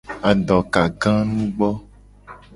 Adokaganugbo. 0.29 1.69